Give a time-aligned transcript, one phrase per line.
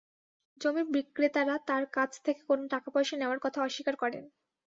[0.61, 4.23] জমির বিক্রেতারা তাঁর কাছ থেকে কোনো টাকাপয়সা নেওয়ার কথা অস্বীকার করেন।